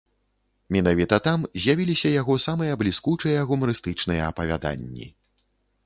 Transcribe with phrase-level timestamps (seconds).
[0.75, 5.05] Менавіта там з'явіліся яго самыя бліскучыя гумарыстычныя апавяданні.